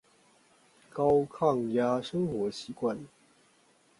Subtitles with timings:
[0.89, 2.97] 高抗壓生活習慣